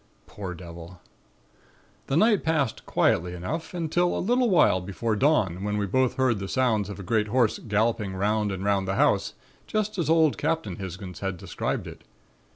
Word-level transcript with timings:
Poor 0.25 0.55
devil! 0.55 0.99
"The 2.07 2.17
night 2.17 2.43
passed 2.43 2.87
quietly 2.87 3.35
enough 3.35 3.71
until 3.75 4.17
a 4.17 4.17
little 4.17 4.49
while 4.49 4.81
before 4.81 5.15
dawn 5.15 5.63
when 5.63 5.77
we 5.77 5.85
both 5.85 6.15
heard 6.15 6.39
the 6.39 6.47
sounds 6.47 6.89
of 6.89 6.99
a 6.99 7.03
great 7.03 7.27
horse 7.27 7.59
galloping 7.59 8.15
'round 8.15 8.51
and 8.51 8.63
'round 8.63 8.87
the 8.87 8.95
house 8.95 9.35
just 9.67 9.99
as 9.99 10.09
old 10.09 10.39
Captain 10.39 10.77
Hisgins 10.77 11.19
had 11.19 11.37
described 11.37 11.85
it. 11.85 12.03